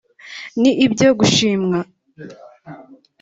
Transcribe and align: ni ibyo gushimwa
ni 0.61 0.71
ibyo 0.85 1.07
gushimwa 1.19 1.79